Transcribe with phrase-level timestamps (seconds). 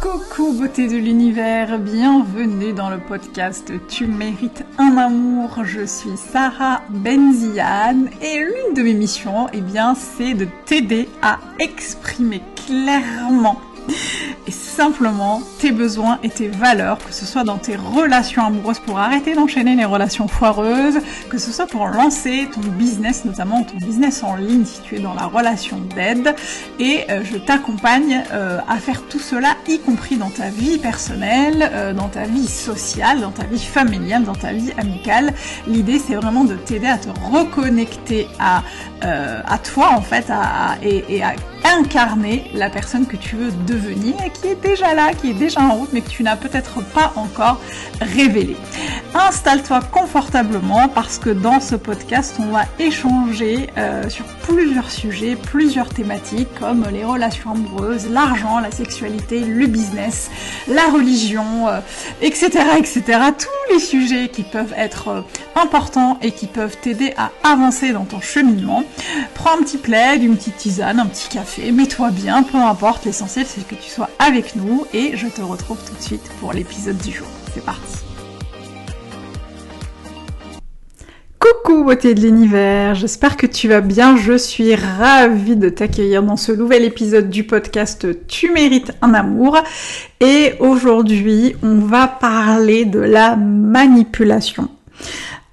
[0.00, 5.62] Coucou beauté de l'univers, bienvenue dans le podcast Tu mérites un amour.
[5.64, 11.38] Je suis Sarah Benziane et l'une de mes missions, eh bien, c'est de t'aider à
[11.58, 13.60] exprimer clairement
[14.46, 18.98] et simplement tes besoins et tes valeurs, que ce soit dans tes relations amoureuses pour
[18.98, 20.98] arrêter d'enchaîner les relations foireuses,
[21.28, 25.00] que ce soit pour lancer ton business, notamment ton business en ligne si tu es
[25.00, 26.34] dans la relation d'aide.
[26.78, 31.70] Et euh, je t'accompagne euh, à faire tout cela, y compris dans ta vie personnelle,
[31.72, 35.34] euh, dans ta vie sociale, dans ta vie familiale, dans ta vie amicale.
[35.66, 38.62] L'idée c'est vraiment de t'aider à te reconnecter à,
[39.02, 41.34] à toi en fait à, et, et à
[41.78, 45.60] incarner la personne que tu veux devenir et qui est déjà là, qui est déjà
[45.60, 47.60] en route, mais que tu n'as peut-être pas encore
[48.00, 48.56] révélé.
[49.14, 55.88] Installe-toi confortablement parce que dans ce podcast, on va échanger euh, sur plusieurs sujets, plusieurs
[55.88, 60.30] thématiques comme les relations amoureuses, l'argent, la sexualité, le business,
[60.68, 61.68] la religion,
[62.20, 63.02] etc., euh, etc.
[63.38, 65.20] Tous les sujets qui peuvent être euh,
[65.56, 68.84] importants et qui peuvent t'aider à avancer dans ton cheminement.
[69.34, 73.46] Prends un petit plaid, une petite tisane, un petit café mets-toi bien, peu importe, l'essentiel
[73.46, 76.98] c'est que tu sois avec nous et je te retrouve tout de suite pour l'épisode
[76.98, 77.26] du jour.
[77.54, 77.98] C'est parti
[81.38, 86.36] Coucou beauté de l'univers, j'espère que tu vas bien, je suis ravie de t'accueillir dans
[86.36, 89.58] ce nouvel épisode du podcast Tu mérites un amour
[90.20, 94.68] et aujourd'hui on va parler de la manipulation.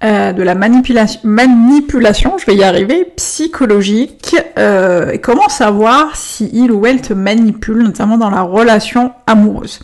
[0.04, 6.48] Euh, de la manipulation, manipulation, je vais y arriver, psychologique, euh, et comment savoir si
[6.52, 9.80] il ou elle te manipule, notamment dans la relation amoureuse.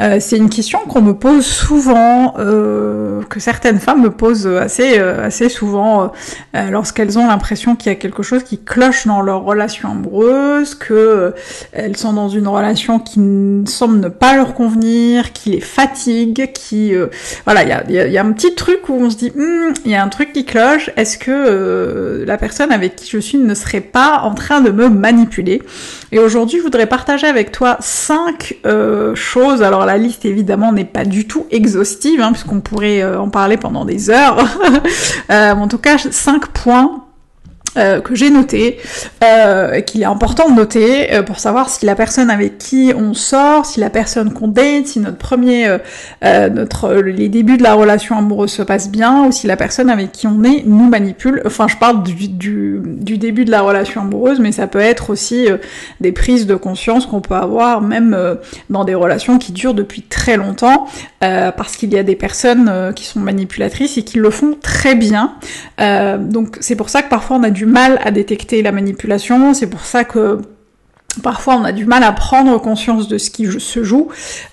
[0.00, 5.48] Euh, c'est une question qu'on me pose souvent, que certaines femmes me posent assez, assez
[5.48, 6.12] souvent
[6.52, 11.34] lorsqu'elles ont l'impression qu'il y a quelque chose qui cloche dans leur relation amoureuse, que
[11.72, 13.20] elles sont dans une relation qui
[13.66, 16.92] semble ne pas leur convenir, qui les fatigue, qui
[17.44, 19.53] voilà, il y a, un petit truc où on se dit hmm,
[19.84, 23.18] il y a un truc qui cloche, est-ce que euh, la personne avec qui je
[23.18, 25.62] suis ne serait pas en train de me manipuler?
[26.12, 29.62] Et aujourd'hui, je voudrais partager avec toi cinq euh, choses.
[29.62, 33.56] Alors la liste évidemment n'est pas du tout exhaustive, hein, puisqu'on pourrait euh, en parler
[33.56, 34.38] pendant des heures.
[35.30, 37.03] en tout cas, cinq points
[37.76, 38.78] euh, que j'ai noté,
[39.24, 43.14] euh, qu'il est important de noter euh, pour savoir si la personne avec qui on
[43.14, 45.68] sort, si la personne qu'on date, si notre premier,
[46.22, 50.12] notre les débuts de la relation amoureuse se passent bien, ou si la personne avec
[50.12, 51.42] qui on est nous manipule.
[51.44, 55.10] Enfin, je parle du, du, du début de la relation amoureuse, mais ça peut être
[55.10, 55.46] aussi
[56.00, 58.16] des prises de conscience qu'on peut avoir même
[58.70, 60.86] dans des relations qui durent depuis très longtemps,
[61.20, 65.34] parce qu'il y a des personnes qui sont manipulatrices et qui le font très bien.
[66.18, 69.54] donc c'est pour ça que parfois on a du mal à détecter la manipulation.
[69.54, 70.38] C'est pour ça que
[71.22, 74.08] Parfois, on a du mal à prendre conscience de ce qui se joue.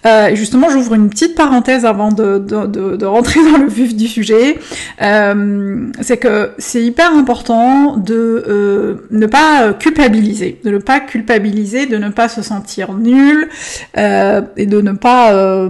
[0.06, 4.08] Euh, justement, j'ouvre une petite parenthèse avant de, de, de, rentrer dans le vif du
[4.08, 4.58] sujet.
[5.02, 11.86] Euh, c'est que c'est hyper important de euh, ne pas culpabiliser, de ne pas culpabiliser,
[11.86, 13.50] de ne pas se sentir nul
[13.98, 15.34] euh, et de ne pas.
[15.34, 15.70] Euh,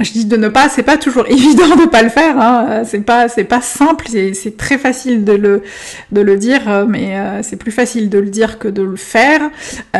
[0.00, 2.38] je dis de ne pas, c'est pas toujours évident de pas le faire.
[2.38, 4.06] Hein, c'est pas, c'est pas simple.
[4.08, 5.62] C'est très facile de le
[6.12, 9.50] de le dire, mais c'est plus facile de le dire que de le faire.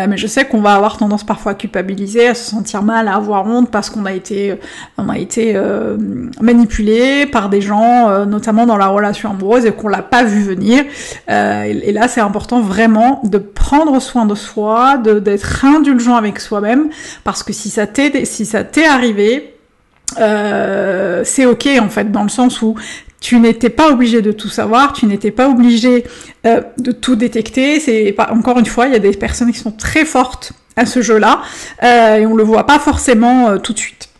[0.05, 3.09] Euh, mais je sais qu'on va avoir tendance parfois à culpabiliser, à se sentir mal,
[3.09, 4.55] à avoir honte parce qu'on a été,
[4.99, 5.97] on a été euh,
[6.41, 10.43] manipulé par des gens, euh, notamment dans la relation amoureuse, et qu'on l'a pas vu
[10.43, 10.85] venir.
[11.29, 16.89] Et, là, c'est important vraiment de prendre soin de soi, d'être indulgent avec soi-même,
[17.25, 19.55] parce que si ça t'est, si ça t'est arrivé,
[20.19, 22.77] euh, c'est ok en fait dans le sens où
[23.25, 26.05] tu n'étais pas obligé de tout savoir, tu n'étais pas obligé
[26.45, 27.81] euh, de tout détecter.
[27.81, 30.85] C'est pas encore une fois, il y a des personnes qui sont très fortes à
[30.85, 31.41] ce jeu-là
[31.83, 34.11] euh, et on le voit pas forcément euh, tout de suite.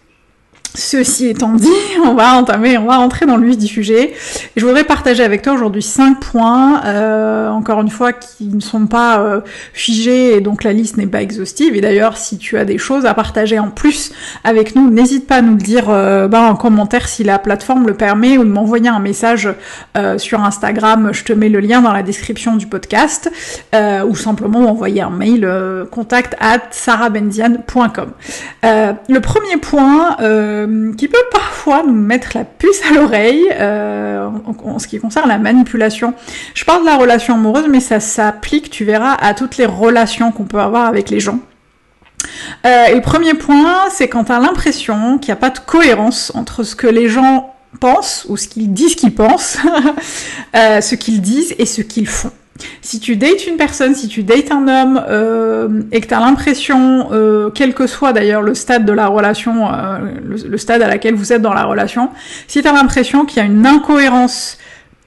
[0.76, 1.68] Ceci étant dit,
[2.04, 4.12] on va entamer, on va rentrer dans le vif du sujet.
[4.56, 8.88] Je voudrais partager avec toi aujourd'hui cinq points, euh, encore une fois, qui ne sont
[8.88, 9.40] pas euh,
[9.72, 11.76] figés et donc la liste n'est pas exhaustive.
[11.76, 14.10] Et d'ailleurs, si tu as des choses à partager en plus
[14.42, 17.94] avec nous, n'hésite pas à nous le dire bah, en commentaire si la plateforme le
[17.94, 19.48] permet ou de m'envoyer un message
[20.16, 21.10] sur Instagram.
[21.12, 23.30] Je te mets le lien dans la description du podcast
[23.72, 25.48] ou simplement m'envoyer un mail
[25.91, 28.10] contact at sarahbendian.com.
[28.62, 30.16] le premier point
[30.65, 34.28] euh, qui peut parfois nous mettre la puce à l'oreille euh,
[34.65, 36.15] en, ce qui concerne la manipulation.
[36.55, 40.33] Je parle de la relation amoureuse, mais ça s'applique, tu verras, à toutes les relations
[40.33, 41.39] qu'on peut avoir avec les gens.
[42.66, 45.59] Euh, et le premier point, c'est quand tu as l'impression qu'il n'y a pas de
[45.59, 49.59] cohérence entre ce que les gens pensent ou ce qu'ils disent qu'ils pensent,
[50.55, 52.33] ce qu'ils disent et ce qu'ils font.
[52.83, 56.21] Si tu dates une personne, si tu dates un homme euh, et que tu as
[56.21, 60.89] l'impression, euh, quel que soit d'ailleurs le stade de la relation, euh, le, stade à
[60.89, 62.10] laquelle vous êtes dans la relation,
[62.47, 64.59] si tu as l'impression qu'il y a une incohérence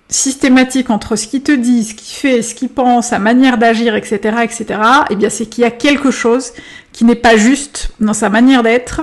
[0.09, 3.95] systématique entre ce qu'il te dit, ce qu'il fait, ce qu'il pense, sa manière d'agir,
[3.95, 4.65] etc., etc.,
[5.09, 6.51] eh bien c'est qu'il y a quelque chose
[6.93, 9.01] qui n'est pas juste dans sa manière d'être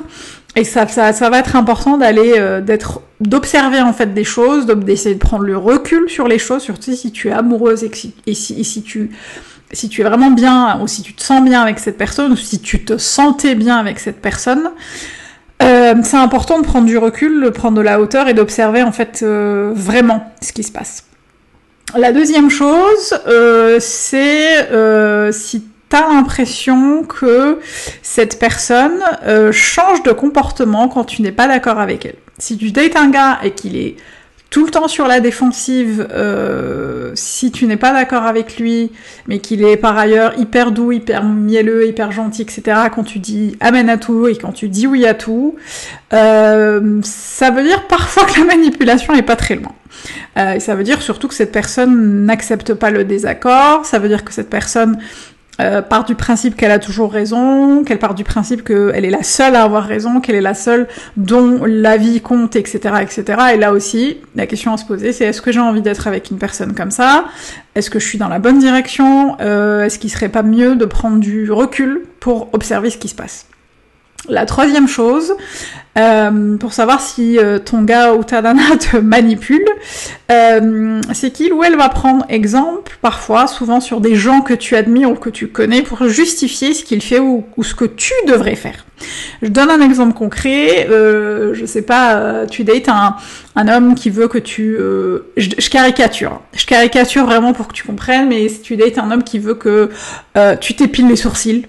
[0.56, 4.66] et ça, ça, ça, va être important d'aller, euh, d'être, d'observer en fait des choses,
[4.66, 8.14] d'essayer de prendre le recul sur les choses, surtout si tu es amoureuse et, si,
[8.26, 9.10] et si, tu,
[9.72, 12.36] si tu es vraiment bien, ou si tu te sens bien avec cette personne, ou
[12.36, 14.70] si tu te sentais bien avec cette personne.
[15.62, 18.92] Euh, c'est important de prendre du recul, de prendre de la hauteur et d'observer en
[18.92, 21.04] fait euh, vraiment ce qui se passe.
[21.96, 27.60] La deuxième chose, euh, c'est euh, si t'as l'impression que
[28.02, 28.98] cette personne
[29.28, 32.16] euh, change de comportement quand tu n'es pas d'accord avec elle.
[32.36, 33.94] Si tu dates un gars et qu'il est
[34.50, 38.90] tout le temps sur la défensive, euh, si tu n'es pas d'accord avec lui,
[39.28, 43.56] mais qu'il est par ailleurs hyper doux, hyper mielleux, hyper gentil, etc., quand tu dis
[43.60, 45.54] amen à tout et quand tu dis oui à tout,
[46.12, 49.72] euh, ça veut dire parfois que la manipulation est pas très loin.
[50.58, 54.32] Ça veut dire surtout que cette personne n'accepte pas le désaccord, ça veut dire que
[54.32, 54.98] cette personne
[55.60, 59.22] euh, part du principe qu'elle a toujours raison, qu'elle part du principe qu'elle est la
[59.22, 63.24] seule à avoir raison, qu'elle est la seule dont la vie compte, etc., etc.
[63.54, 66.30] Et là aussi, la question à se poser, c'est est-ce que j'ai envie d'être avec
[66.30, 67.26] une personne comme ça?
[67.74, 69.36] Est-ce que je suis dans la bonne direction?
[69.40, 73.14] Euh, Est-ce qu'il serait pas mieux de prendre du recul pour observer ce qui se
[73.14, 73.46] passe?
[74.28, 75.34] La troisième chose,
[75.96, 79.64] euh, pour savoir si euh, ton gars ou ta nana te manipule,
[80.30, 84.74] euh, c'est qu'il ou elle va prendre exemple, parfois, souvent sur des gens que tu
[84.74, 88.56] admires ou que tu connais pour justifier ce qu'il fait ou, ce que tu devrais
[88.56, 88.84] faire.
[89.42, 93.16] Je donne un exemple concret, je sais pas, tu dates un,
[93.54, 94.76] un, homme qui veut que tu...
[95.36, 99.10] Je, je, caricature, je caricature vraiment pour que tu comprennes, mais si tu dates un
[99.10, 99.90] homme qui veut que
[100.60, 101.66] tu t'épiles les sourcils,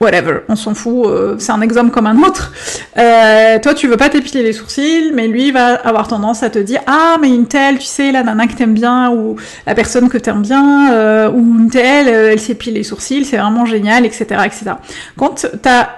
[0.00, 2.52] whatever, on s'en fout, euh, c'est un exemple comme un autre.
[2.96, 6.58] Euh, toi, tu veux pas t'épiler les sourcils, mais lui va avoir tendance à te
[6.58, 10.08] dire ah mais une telle, tu sais, la nana que t'aimes bien ou la personne
[10.08, 14.24] que t'aimes bien euh, ou une telle, elle s'épile les sourcils, c'est vraiment génial, etc.,
[14.44, 14.72] etc.
[15.16, 15.88] Quand t'as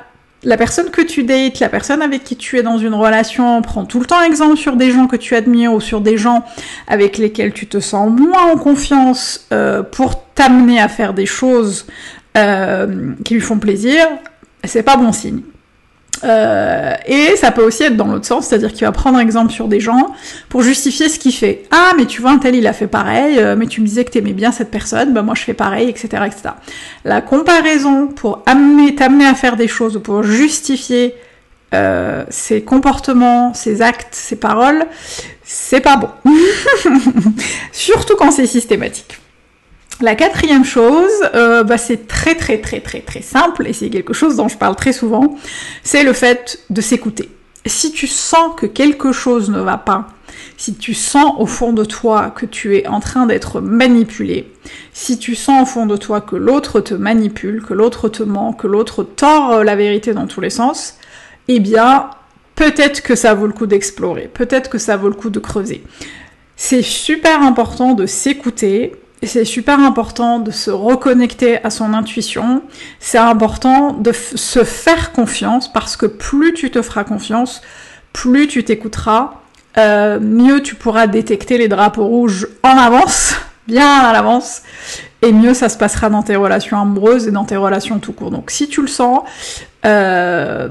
[0.45, 3.85] la personne que tu dates, la personne avec qui tu es dans une relation, prend
[3.85, 6.45] tout le temps exemple sur des gens que tu admires ou sur des gens
[6.87, 9.49] avec lesquels tu te sens moins en confiance
[9.91, 11.87] pour t'amener à faire des choses
[12.39, 14.07] euh, qui lui font plaisir,
[14.63, 15.41] c'est pas bon signe.
[16.25, 19.67] Euh, et ça peut aussi être dans l'autre sens, c'est-à-dire qu'il va prendre exemple sur
[19.67, 20.15] des gens
[20.49, 21.65] pour justifier ce qu'il fait.
[21.71, 24.05] Ah, mais tu vois, un tel il a fait pareil, euh, mais tu me disais
[24.05, 26.43] que t'aimais bien cette personne, bah moi je fais pareil, etc., etc.
[27.05, 31.15] La comparaison pour amener, t'amener à faire des choses, pour justifier
[32.31, 34.87] ses comportements, ses actes, ses paroles,
[35.43, 36.09] c'est pas bon.
[37.73, 39.18] Surtout quand c'est systématique.
[40.01, 44.13] La quatrième chose, euh, bah, c'est très très très très très simple et c'est quelque
[44.13, 45.37] chose dont je parle très souvent,
[45.83, 47.31] c'est le fait de s'écouter.
[47.67, 50.07] Si tu sens que quelque chose ne va pas,
[50.57, 54.53] si tu sens au fond de toi que tu es en train d'être manipulé,
[54.93, 58.53] si tu sens au fond de toi que l'autre te manipule, que l'autre te ment,
[58.53, 60.95] que l'autre tord la vérité dans tous les sens,
[61.49, 62.11] eh bien,
[62.55, 65.83] peut-être que ça vaut le coup d'explorer, peut-être que ça vaut le coup de creuser.
[66.55, 68.93] C'est super important de s'écouter,
[69.27, 72.63] c'est super important de se reconnecter à son intuition.
[73.01, 77.63] C'est important de se faire confiance parce que plus tu te feras confiance,
[78.13, 79.35] plus tu t'écouteras,
[79.77, 83.35] euh, mieux tu pourras détecter les drapeaux rouges en avance,
[83.67, 84.63] bien à l'avance,
[85.23, 88.31] et mieux ça se passera dans tes relations amoureuses et dans tes relations tout court.
[88.31, 89.23] Donc si tu le sens,
[89.85, 90.69] euh,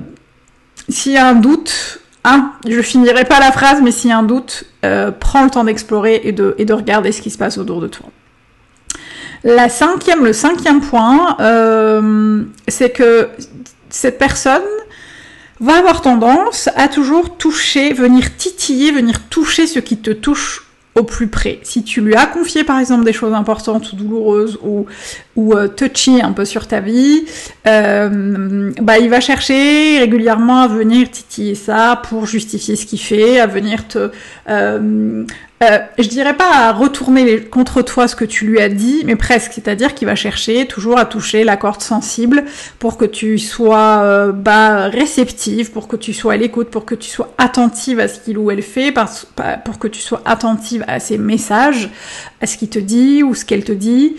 [0.88, 4.18] s'il y a un doute, hein, je finirai pas la phrase, mais s'il y a
[4.18, 7.38] un doute, euh, prends le temps d'explorer et de, et de regarder ce qui se
[7.38, 8.08] passe autour de toi.
[9.48, 13.30] La cinquième, le cinquième point, euh, c'est que
[13.90, 14.62] cette personne
[15.62, 21.04] va avoir tendance à toujours toucher, venir titiller, venir toucher ce qui te touche au
[21.04, 21.62] plus près.
[21.64, 24.86] Si tu lui as confié par exemple des choses importantes ou douloureuses ou,
[25.38, 27.24] ou euh, touchy un peu sur ta vie,
[27.68, 33.40] euh, bah il va chercher régulièrement à venir titiller ça pour justifier ce qu'il fait,
[33.40, 34.10] à venir te
[34.50, 35.24] euh,
[35.98, 39.54] je dirais pas à retourner contre toi ce que tu lui as dit, mais presque.
[39.54, 42.44] C'est-à-dire qu'il va chercher toujours à toucher la corde sensible
[42.78, 47.10] pour que tu sois bah, réceptive, pour que tu sois à l'écoute, pour que tu
[47.10, 48.94] sois attentive à ce qu'il ou elle fait,
[49.66, 51.90] pour que tu sois attentive à ses messages,
[52.40, 54.16] à ce qu'il te dit ou ce qu'elle te dit.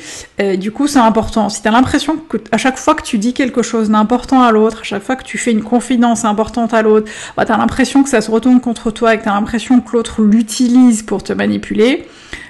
[0.59, 1.49] Du coup, c'est important.
[1.49, 4.53] Si tu as l'impression que à chaque fois que tu dis quelque chose d'important à
[4.53, 7.57] l'autre, à chaque fois que tu fais une confidence importante à l'autre, bah, tu as
[7.57, 11.03] l'impression que ça se retourne contre toi et que tu as l'impression que l'autre l'utilise
[11.03, 12.07] pour te manipuler.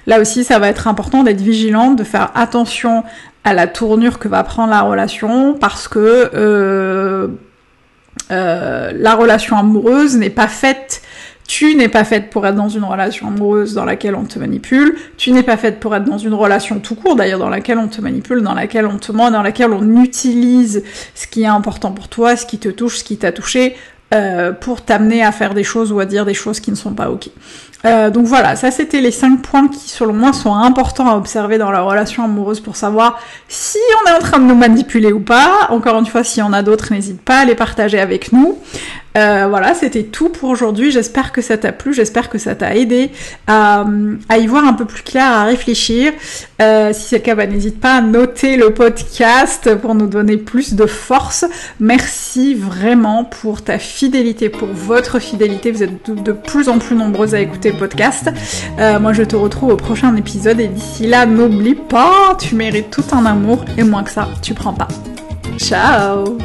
[0.07, 3.05] Là aussi, ça va être important d'être vigilante, de faire attention
[3.45, 7.29] à la tournure que va prendre la relation, parce que euh,
[8.31, 11.03] euh, la relation amoureuse n'est pas faite
[11.49, 14.97] tu n'es pas faite pour être dans une relation amoureuse dans laquelle on te manipule.
[15.17, 17.89] Tu n'es pas faite pour être dans une relation tout court, d'ailleurs, dans laquelle on
[17.89, 21.93] te manipule, dans laquelle on te ment, dans laquelle on utilise ce qui est important
[21.93, 23.77] pour toi, ce qui te touche, ce qui t'a touché,
[24.13, 26.93] euh, pour t'amener à faire des choses ou à dire des choses qui ne sont
[26.93, 27.31] pas ok.
[27.85, 31.59] Euh, donc voilà, ça c'était les cinq points qui selon moi sont importants à observer
[31.59, 35.21] dans la relation amoureuse pour savoir si on est en train de nous manipuler ou
[35.21, 35.69] pas.
[35.69, 38.59] Encore une fois, s'il y en a d'autres, n'hésite pas à les partager avec nous.
[39.17, 40.91] Euh, voilà, c'était tout pour aujourd'hui.
[40.91, 43.11] J'espère que ça t'a plu, j'espère que ça t'a aidé
[43.47, 43.85] à,
[44.37, 46.13] y voir un peu plus clair, à réfléchir.
[46.61, 50.37] Euh, si c'est le cas, bah, n'hésite pas à noter le podcast pour nous donner
[50.37, 51.45] plus de force.
[51.81, 55.71] Merci vraiment pour ta fidélité, pour votre fidélité.
[55.71, 58.31] Vous êtes de, plus en plus nombreuses à écouter le podcast.
[58.79, 62.91] Euh, moi, je te retrouve au prochain épisode et d'ici là, n'oublie pas, tu mérites
[62.91, 64.89] tout un amour et moins que ça, tu prends pas.
[65.59, 66.39] Ciao